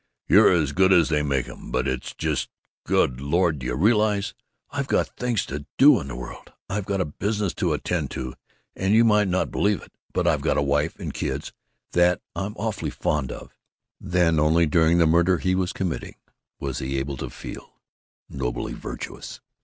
[0.27, 1.69] You're as good as they make 'em.
[1.69, 2.49] But it's just
[2.87, 4.33] Good Lord, do you realize
[4.71, 6.53] I've got things to do in the world?
[6.67, 8.33] I've got a business to attend to
[8.75, 11.53] and, you might not believe it, but I've got a wife and kids
[11.91, 13.53] that I'm awful fond of!"
[13.99, 16.15] Then only during the murder he was committing
[16.59, 17.79] was he able to feel
[18.27, 19.39] nobly virtuous.